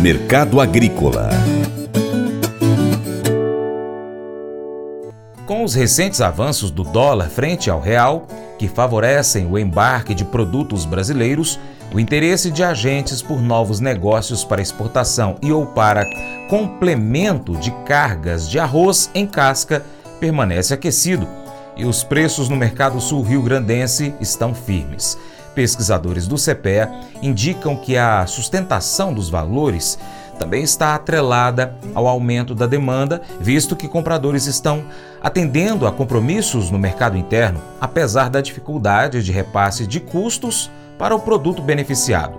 Mercado 0.00 0.60
Agrícola 0.60 1.28
Com 5.44 5.64
os 5.64 5.74
recentes 5.74 6.20
avanços 6.20 6.70
do 6.70 6.84
dólar 6.84 7.28
frente 7.28 7.68
ao 7.68 7.80
real, 7.80 8.28
que 8.60 8.68
favorecem 8.68 9.48
o 9.50 9.58
embarque 9.58 10.14
de 10.14 10.24
produtos 10.24 10.84
brasileiros, 10.84 11.58
o 11.92 11.98
interesse 11.98 12.52
de 12.52 12.62
agentes 12.62 13.20
por 13.20 13.42
novos 13.42 13.80
negócios 13.80 14.44
para 14.44 14.62
exportação 14.62 15.34
e 15.42 15.50
ou 15.50 15.66
para 15.66 16.04
complemento 16.48 17.56
de 17.56 17.72
cargas 17.84 18.48
de 18.48 18.60
arroz 18.60 19.10
em 19.12 19.26
casca 19.26 19.82
permanece 20.20 20.72
aquecido 20.72 21.26
e 21.76 21.84
os 21.84 22.04
preços 22.04 22.48
no 22.48 22.56
mercado 22.56 23.00
sul 23.00 23.22
rio-grandense 23.22 24.14
estão 24.20 24.54
firmes. 24.54 25.18
Pesquisadores 25.58 26.28
do 26.28 26.36
CPEA 26.36 26.88
indicam 27.20 27.74
que 27.74 27.96
a 27.96 28.24
sustentação 28.28 29.12
dos 29.12 29.28
valores 29.28 29.98
também 30.38 30.62
está 30.62 30.94
atrelada 30.94 31.76
ao 31.96 32.06
aumento 32.06 32.54
da 32.54 32.64
demanda, 32.64 33.20
visto 33.40 33.74
que 33.74 33.88
compradores 33.88 34.46
estão 34.46 34.84
atendendo 35.20 35.84
a 35.84 35.90
compromissos 35.90 36.70
no 36.70 36.78
mercado 36.78 37.16
interno, 37.16 37.60
apesar 37.80 38.30
da 38.30 38.40
dificuldade 38.40 39.20
de 39.20 39.32
repasse 39.32 39.84
de 39.84 39.98
custos 39.98 40.70
para 40.96 41.12
o 41.12 41.18
produto 41.18 41.60
beneficiado. 41.60 42.38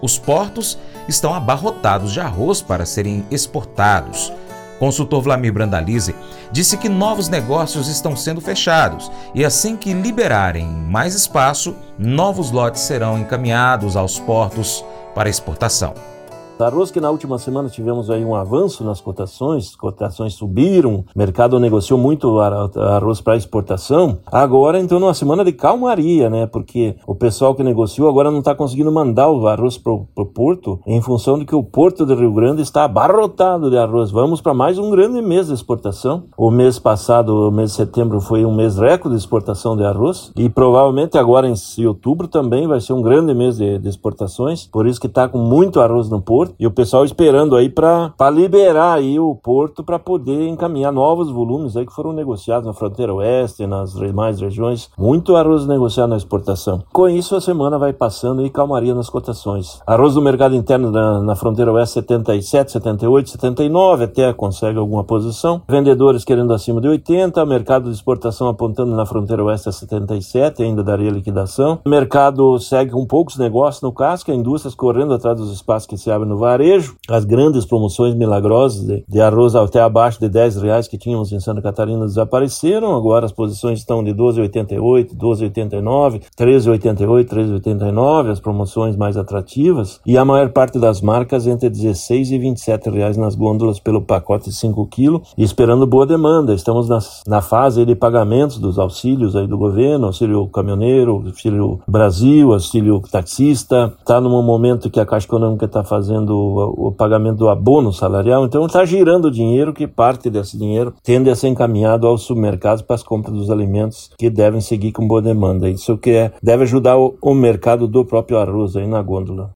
Os 0.00 0.18
portos 0.18 0.78
estão 1.06 1.34
abarrotados 1.34 2.10
de 2.10 2.20
arroz 2.20 2.62
para 2.62 2.86
serem 2.86 3.26
exportados. 3.30 4.32
Consultor 4.78 5.22
Vlamir 5.22 5.52
Brandalize 5.52 6.14
disse 6.52 6.76
que 6.76 6.88
novos 6.88 7.28
negócios 7.28 7.88
estão 7.88 8.14
sendo 8.16 8.40
fechados 8.40 9.10
e 9.34 9.44
assim 9.44 9.76
que 9.76 9.92
liberarem 9.92 10.66
mais 10.66 11.14
espaço, 11.14 11.74
novos 11.98 12.50
lotes 12.50 12.82
serão 12.82 13.18
encaminhados 13.18 13.96
aos 13.96 14.18
portos 14.18 14.84
para 15.14 15.28
exportação. 15.28 16.15
Arroz 16.58 16.90
que 16.90 17.02
na 17.02 17.10
última 17.10 17.38
semana 17.38 17.68
tivemos 17.68 18.08
aí 18.10 18.24
um 18.24 18.34
avanço 18.34 18.82
nas 18.82 18.98
cotações, 18.98 19.76
cotações 19.76 20.32
subiram, 20.32 21.04
mercado 21.14 21.60
negociou 21.60 21.98
muito 21.98 22.40
arroz 22.40 23.20
para 23.20 23.36
exportação. 23.36 24.18
Agora, 24.26 24.80
então, 24.80 24.98
numa 24.98 25.12
semana 25.12 25.44
de 25.44 25.52
calmaria, 25.52 26.30
né? 26.30 26.46
Porque 26.46 26.96
o 27.06 27.14
pessoal 27.14 27.54
que 27.54 27.62
negociou 27.62 28.08
agora 28.08 28.30
não 28.30 28.38
está 28.38 28.54
conseguindo 28.54 28.90
mandar 28.90 29.30
o 29.30 29.46
arroz 29.46 29.76
para 29.76 29.92
o 29.92 30.26
porto, 30.26 30.80
em 30.86 31.00
função 31.02 31.38
de 31.38 31.44
que 31.44 31.54
o 31.54 31.62
porto 31.62 32.06
de 32.06 32.14
Rio 32.14 32.32
Grande 32.32 32.62
está 32.62 32.84
abarrotado 32.84 33.68
de 33.68 33.76
arroz. 33.76 34.10
Vamos 34.10 34.40
para 34.40 34.54
mais 34.54 34.78
um 34.78 34.90
grande 34.90 35.20
mês 35.20 35.48
de 35.48 35.52
exportação. 35.52 36.24
O 36.38 36.50
mês 36.50 36.78
passado, 36.78 37.48
o 37.48 37.50
mês 37.52 37.72
de 37.72 37.76
setembro, 37.76 38.18
foi 38.18 38.46
um 38.46 38.54
mês 38.54 38.78
recorde 38.78 39.14
de 39.14 39.22
exportação 39.22 39.76
de 39.76 39.84
arroz 39.84 40.32
e 40.34 40.48
provavelmente 40.48 41.18
agora 41.18 41.46
em 41.46 41.86
outubro 41.86 42.26
também 42.26 42.66
vai 42.66 42.80
ser 42.80 42.94
um 42.94 43.02
grande 43.02 43.34
mês 43.34 43.58
de, 43.58 43.78
de 43.78 43.88
exportações. 43.88 44.66
Por 44.66 44.86
isso 44.86 44.98
que 44.98 45.06
está 45.06 45.28
com 45.28 45.38
muito 45.38 45.80
arroz 45.80 46.08
no 46.08 46.22
porto 46.22 46.45
e 46.58 46.66
o 46.66 46.70
pessoal 46.70 47.04
esperando 47.04 47.56
aí 47.56 47.68
para 47.68 48.12
liberar 48.30 48.94
aí 48.94 49.18
o 49.18 49.34
porto 49.34 49.82
para 49.82 49.98
poder 49.98 50.48
encaminhar 50.48 50.92
novos 50.92 51.30
volumes 51.30 51.76
aí 51.76 51.86
que 51.86 51.92
foram 51.92 52.12
negociados 52.12 52.66
na 52.66 52.72
fronteira 52.72 53.14
oeste, 53.14 53.66
nas 53.66 53.92
demais 53.92 54.40
regiões. 54.40 54.90
Muito 54.98 55.36
arroz 55.36 55.66
negociado 55.66 56.10
na 56.10 56.16
exportação. 56.16 56.82
Com 56.92 57.08
isso, 57.08 57.36
a 57.36 57.40
semana 57.40 57.78
vai 57.78 57.92
passando 57.92 58.44
e 58.44 58.50
calmaria 58.50 58.94
nas 58.94 59.10
cotações. 59.10 59.80
Arroz 59.86 60.14
do 60.14 60.22
mercado 60.22 60.54
interno 60.54 60.90
na, 60.90 61.20
na 61.20 61.36
fronteira 61.36 61.72
oeste 61.72 61.94
77, 61.94 62.72
78, 62.72 63.30
79, 63.30 64.04
até 64.04 64.32
consegue 64.32 64.78
alguma 64.78 65.04
posição. 65.04 65.62
Vendedores 65.68 66.24
querendo 66.24 66.52
acima 66.52 66.80
de 66.80 66.88
80, 66.88 67.44
mercado 67.46 67.84
de 67.84 67.94
exportação 67.94 68.48
apontando 68.48 68.94
na 68.94 69.06
fronteira 69.06 69.44
oeste 69.44 69.68
a 69.68 69.72
77, 69.72 70.62
ainda 70.62 70.82
daria 70.82 71.10
liquidação. 71.10 71.78
Mercado 71.86 72.58
segue 72.58 72.92
com 72.92 73.06
poucos 73.06 73.36
negócios 73.36 73.82
no 73.82 73.92
casco, 73.92 74.30
indústrias 74.30 74.74
correndo 74.74 75.14
atrás 75.14 75.38
dos 75.38 75.52
espaços 75.52 75.86
que 75.86 75.96
se 75.96 76.10
abrem 76.10 76.28
no 76.28 76.35
no 76.36 76.38
varejo, 76.38 76.96
as 77.08 77.24
grandes 77.24 77.64
promoções 77.64 78.14
milagrosas 78.14 78.86
de, 78.86 79.04
de 79.08 79.20
arroz 79.20 79.54
até 79.54 79.80
abaixo 79.80 80.20
de 80.20 80.28
10 80.28 80.56
reais 80.62 80.86
que 80.86 80.98
tínhamos 80.98 81.32
em 81.32 81.40
Santa 81.40 81.62
Catarina 81.62 82.04
desapareceram, 82.04 82.94
agora 82.94 83.24
as 83.24 83.32
posições 83.32 83.78
estão 83.78 84.04
de 84.04 84.12
12,88, 84.12 85.16
12,89, 85.16 86.22
13,88, 86.38 87.24
13,89, 87.24 88.30
as 88.30 88.40
promoções 88.40 88.96
mais 88.96 89.16
atrativas, 89.16 89.98
e 90.04 90.18
a 90.18 90.24
maior 90.24 90.50
parte 90.50 90.78
das 90.78 91.00
marcas 91.00 91.46
entre 91.46 91.70
16 91.70 92.30
e 92.32 92.38
27 92.38 92.90
reais 92.90 93.16
nas 93.16 93.34
gôndolas 93.34 93.80
pelo 93.80 94.02
pacote 94.02 94.50
de 94.50 94.56
5 94.56 94.86
kg, 94.88 95.22
esperando 95.38 95.86
boa 95.86 96.06
demanda. 96.06 96.52
Estamos 96.52 96.88
na, 96.88 96.98
na 97.26 97.40
fase 97.40 97.86
de 97.86 97.94
pagamentos 97.94 98.58
dos 98.58 98.78
auxílios 98.78 99.34
aí 99.34 99.46
do 99.46 99.56
governo, 99.56 100.06
auxílio 100.06 100.46
caminhoneiro, 100.48 101.22
auxílio 101.26 101.80
Brasil, 101.88 102.52
auxílio 102.52 103.00
taxista, 103.10 103.94
está 103.98 104.20
num 104.20 104.42
momento 104.42 104.90
que 104.90 105.00
a 105.00 105.06
Caixa 105.06 105.26
Econômica 105.26 105.64
está 105.64 105.82
fazendo 105.86 106.25
o, 106.32 106.88
o 106.88 106.92
pagamento 106.92 107.38
do 107.38 107.48
abono 107.48 107.92
salarial, 107.92 108.44
então 108.44 108.66
está 108.66 108.84
girando 108.84 109.30
dinheiro 109.30 109.72
que 109.72 109.86
parte 109.86 110.30
desse 110.30 110.58
dinheiro 110.58 110.94
tende 111.02 111.30
a 111.30 111.36
ser 111.36 111.48
encaminhado 111.48 112.06
aos 112.06 112.22
supermercados 112.22 112.82
para 112.82 112.96
as 112.96 113.02
compras 113.02 113.34
dos 113.34 113.50
alimentos 113.50 114.10
que 114.18 114.30
devem 114.30 114.60
seguir 114.60 114.92
com 114.92 115.06
boa 115.06 115.22
demanda. 115.22 115.68
Isso 115.68 115.96
que 115.98 116.10
é, 116.10 116.32
deve 116.42 116.64
ajudar 116.64 116.96
o, 116.96 117.16
o 117.20 117.34
mercado 117.34 117.86
do 117.86 118.04
próprio 118.04 118.38
arroz 118.38 118.76
aí 118.76 118.86
na 118.86 119.02
gôndola. 119.02 119.50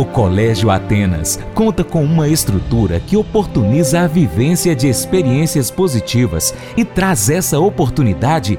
O 0.00 0.04
Colégio 0.06 0.70
Atenas 0.70 1.38
conta 1.54 1.84
com 1.84 2.02
uma 2.02 2.26
estrutura 2.26 2.98
que 3.00 3.18
oportuniza 3.18 4.00
a 4.00 4.06
vivência 4.06 4.74
de 4.74 4.88
experiências 4.88 5.70
positivas 5.70 6.54
e 6.74 6.86
traz 6.86 7.28
essa 7.28 7.60
oportunidade 7.60 8.58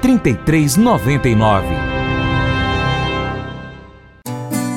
3399. 0.00 1.95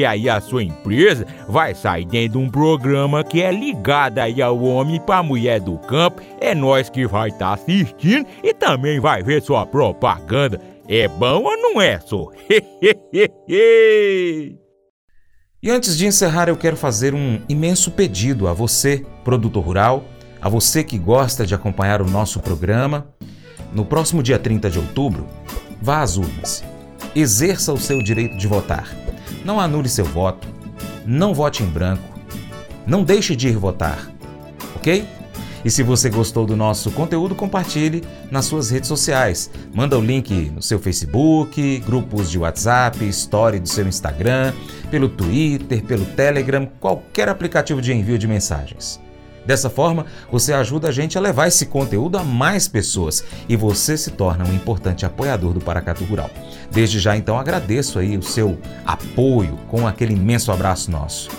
aí 0.05 0.29
a 0.29 0.39
sua 0.39 0.63
empresa 0.63 1.25
vai 1.47 1.73
sair 1.75 2.05
dentro 2.05 2.39
de 2.39 2.45
um 2.45 2.49
programa 2.49 3.23
que 3.23 3.41
é 3.41 3.51
ligado 3.51 4.19
aí 4.19 4.41
ao 4.41 4.61
homem 4.61 4.99
para 4.99 5.23
mulher 5.23 5.59
do 5.59 5.77
campo. 5.77 6.21
É 6.39 6.55
nós 6.55 6.89
que 6.89 7.05
vai 7.05 7.29
estar 7.29 7.47
tá 7.47 7.53
assistindo 7.53 8.25
e 8.43 8.53
também 8.53 8.99
vai 8.99 9.23
ver 9.23 9.41
sua 9.41 9.65
propaganda. 9.65 10.59
É 10.87 11.07
bom 11.07 11.43
ou 11.43 11.57
não 11.57 11.81
é, 11.81 11.99
só? 11.99 12.27
e 15.63 15.69
antes 15.69 15.97
de 15.97 16.05
encerrar, 16.05 16.49
eu 16.49 16.57
quero 16.57 16.75
fazer 16.75 17.13
um 17.13 17.39
imenso 17.47 17.91
pedido 17.91 18.47
a 18.47 18.53
você, 18.53 19.05
produtor 19.23 19.63
rural, 19.63 20.03
a 20.41 20.49
você 20.49 20.83
que 20.83 20.97
gosta 20.97 21.45
de 21.45 21.53
acompanhar 21.53 22.01
o 22.01 22.09
nosso 22.09 22.39
programa. 22.39 23.07
No 23.71 23.85
próximo 23.85 24.21
dia 24.21 24.37
30 24.37 24.69
de 24.69 24.79
outubro, 24.79 25.27
vá 25.81 26.01
às 26.01 26.17
urnas. 26.17 26.63
Exerça 27.15 27.71
o 27.71 27.77
seu 27.77 28.01
direito 28.03 28.35
de 28.37 28.47
votar. 28.47 28.89
Não 29.43 29.59
anule 29.59 29.89
seu 29.89 30.05
voto 30.05 30.61
não 31.05 31.33
vote 31.33 31.63
em 31.63 31.65
branco. 31.65 32.03
Não 32.85 33.03
deixe 33.03 33.35
de 33.35 33.49
ir 33.49 33.57
votar, 33.57 34.11
ok? 34.75 35.05
E 35.63 35.69
se 35.69 35.83
você 35.83 36.09
gostou 36.09 36.45
do 36.45 36.55
nosso 36.55 36.89
conteúdo, 36.91 37.35
compartilhe 37.35 38.03
nas 38.31 38.45
suas 38.45 38.71
redes 38.71 38.87
sociais. 38.87 39.51
Manda 39.71 39.97
o 39.97 40.01
link 40.01 40.49
no 40.49 40.61
seu 40.61 40.79
Facebook, 40.79 41.79
grupos 41.85 42.31
de 42.31 42.39
WhatsApp, 42.39 43.07
story 43.09 43.59
do 43.59 43.69
seu 43.69 43.87
Instagram, 43.87 44.53
pelo 44.89 45.07
Twitter, 45.07 45.83
pelo 45.83 46.05
Telegram, 46.05 46.67
qualquer 46.79 47.29
aplicativo 47.29 47.79
de 47.79 47.93
envio 47.93 48.17
de 48.17 48.27
mensagens. 48.27 48.99
Dessa 49.45 49.69
forma, 49.69 50.05
você 50.31 50.53
ajuda 50.53 50.89
a 50.89 50.91
gente 50.91 51.17
a 51.17 51.21
levar 51.21 51.47
esse 51.47 51.65
conteúdo 51.65 52.17
a 52.17 52.23
mais 52.23 52.67
pessoas 52.67 53.23
e 53.49 53.55
você 53.55 53.97
se 53.97 54.11
torna 54.11 54.45
um 54.45 54.53
importante 54.53 55.05
apoiador 55.05 55.53
do 55.53 55.59
Paracatu 55.59 56.03
Rural. 56.03 56.29
Desde 56.69 56.99
já, 56.99 57.17
então, 57.17 57.37
agradeço 57.37 57.99
aí 57.99 58.17
o 58.17 58.23
seu 58.23 58.57
apoio 58.85 59.57
com 59.67 59.87
aquele 59.87 60.13
imenso 60.13 60.51
abraço 60.51 60.91
nosso. 60.91 61.29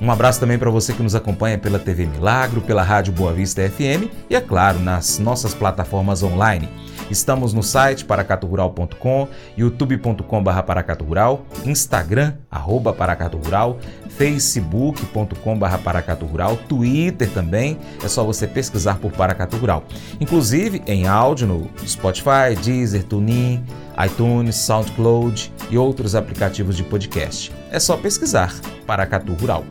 Um 0.00 0.10
abraço 0.10 0.40
também 0.40 0.58
para 0.58 0.70
você 0.70 0.94
que 0.94 1.02
nos 1.02 1.14
acompanha 1.14 1.58
pela 1.58 1.78
TV 1.78 2.06
Milagro, 2.06 2.62
pela 2.62 2.82
Rádio 2.82 3.12
Boa 3.12 3.34
Vista 3.34 3.60
FM 3.68 4.08
e, 4.30 4.34
é 4.34 4.40
claro, 4.40 4.78
nas 4.78 5.18
nossas 5.18 5.52
plataformas 5.52 6.22
online. 6.22 6.70
Estamos 7.10 7.52
no 7.52 7.62
site 7.62 8.06
paracaturural.com, 8.06 9.28
youtube.com.br 9.58 10.62
paracaturural, 10.64 11.44
Instagram, 11.66 12.34
arroba 12.50 12.94
paracaturural, 12.94 13.78
facebook.com.br 14.08 15.78
paracaturural, 15.84 16.56
Twitter 16.56 17.28
também, 17.30 17.78
é 18.02 18.08
só 18.08 18.24
você 18.24 18.46
pesquisar 18.46 18.98
por 18.98 19.12
Paracatu 19.12 19.56
Rural. 19.56 19.84
Inclusive 20.18 20.82
em 20.86 21.06
áudio 21.06 21.46
no 21.46 21.70
Spotify, 21.86 22.54
Deezer, 22.62 23.04
TuneIn, 23.04 23.64
iTunes, 24.06 24.56
SoundCloud 24.56 25.52
e 25.70 25.78
outros 25.78 26.14
aplicativos 26.14 26.76
de 26.76 26.82
podcast. 26.82 27.52
É 27.70 27.78
só 27.78 27.96
pesquisar 27.96 28.54
Paracatu 28.86 29.32
Rural. 29.34 29.64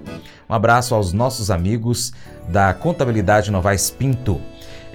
Um 0.49 0.53
abraço 0.53 0.95
aos 0.95 1.13
nossos 1.13 1.51
amigos 1.51 2.11
da 2.47 2.73
Contabilidade 2.73 3.51
Novaes 3.51 3.89
Pinto. 3.89 4.41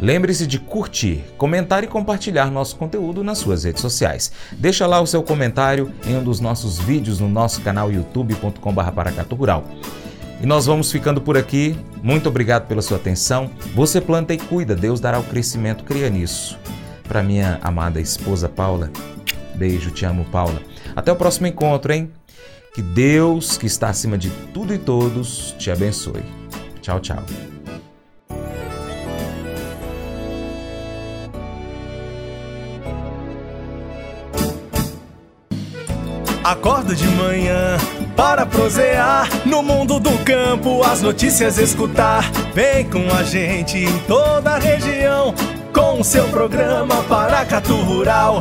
Lembre-se 0.00 0.46
de 0.46 0.58
curtir, 0.58 1.25
comentar 1.38 1.84
e 1.84 1.86
compartilhar 1.86 2.50
nosso 2.50 2.76
conteúdo 2.76 3.22
nas 3.22 3.38
suas 3.38 3.62
redes 3.62 3.81
sociais. 3.81 4.32
Deixa 4.52 4.86
lá 4.86 5.00
o 5.00 5.06
seu 5.06 5.22
comentário 5.22 5.92
em 6.04 6.16
um 6.16 6.25
dos 6.25 6.40
nossos 6.40 6.78
vídeos 6.78 7.20
no 7.20 7.28
nosso 7.28 7.60
canal 7.60 7.92
youtube.com/paracaturural. 7.92 9.64
E 10.40 10.46
nós 10.46 10.66
vamos 10.66 10.90
ficando 10.90 11.20
por 11.20 11.38
aqui. 11.38 11.76
Muito 12.02 12.28
obrigado 12.28 12.66
pela 12.66 12.82
sua 12.82 12.96
atenção. 12.96 13.50
Você 13.75 14.00
planta 14.00 14.34
e 14.34 14.38
cuida, 14.38 14.75
Deus 14.75 15.00
dará 15.00 15.19
o 15.19 15.25
crescimento, 15.25 15.84
cria 15.84 16.10
nisso. 16.10 16.58
Para 17.06 17.22
minha 17.22 17.60
amada 17.62 18.00
esposa 18.00 18.48
Paula, 18.48 18.90
beijo, 19.54 19.90
te 19.90 20.04
amo, 20.04 20.24
Paula. 20.26 20.60
Até 20.94 21.12
o 21.12 21.16
próximo 21.16 21.46
encontro, 21.46 21.92
hein? 21.92 22.10
Que 22.74 22.82
Deus, 22.82 23.56
que 23.56 23.66
está 23.66 23.88
acima 23.88 24.18
de 24.18 24.30
tudo 24.52 24.74
e 24.74 24.78
todos, 24.78 25.54
te 25.58 25.70
abençoe. 25.70 26.24
Tchau, 26.80 27.00
tchau. 27.00 27.22
Acorda 36.44 36.94
de 36.94 37.06
manhã 37.06 37.78
para 38.14 38.44
prosear 38.44 39.28
no 39.46 39.62
mundo 39.62 39.98
do 39.98 40.12
campo, 40.24 40.82
as 40.84 41.00
notícias 41.00 41.56
escutar. 41.56 42.30
Vem 42.52 42.84
com 42.90 43.10
a 43.14 43.22
gente 43.22 43.78
em 43.78 43.98
toda 44.00 44.50
a 44.50 44.58
região 44.58 45.34
com 45.72 46.00
o 46.00 46.04
seu 46.04 46.28
programa 46.28 47.02
Paracatu 47.04 47.76
Rural. 47.76 48.40